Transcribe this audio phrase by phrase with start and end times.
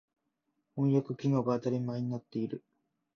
[0.75, 2.63] 翻訳機能が当たり前になっている。